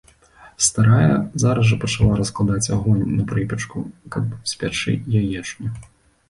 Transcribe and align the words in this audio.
Старая 0.67 1.11
зараз 1.43 1.65
жа 1.71 1.77
пачала 1.83 2.13
раскладаць 2.21 2.71
агонь 2.77 3.03
на 3.19 3.27
прыпечку, 3.33 3.85
каб 4.17 4.23
спячы 4.55 4.97
яечню. 5.23 5.69